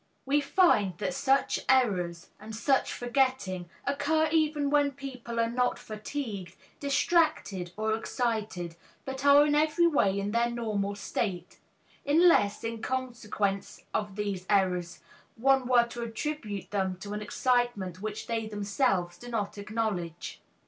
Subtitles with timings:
[0.25, 6.55] We find that such errors and such forgetting occur even when people are not fatigued,
[6.79, 8.75] distracted or excited,
[9.05, 11.59] but are in every way in their normal state;
[12.03, 15.01] unless, in consequence of these errors,
[15.35, 20.41] one were to attribute to them an excitement which they themselves do not acknowledge.